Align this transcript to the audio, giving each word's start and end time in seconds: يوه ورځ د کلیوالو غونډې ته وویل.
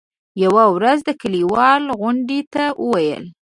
يوه 0.43 0.65
ورځ 0.75 0.99
د 1.05 1.09
کلیوالو 1.21 1.91
غونډې 2.01 2.39
ته 2.53 2.63
وویل. 2.83 3.23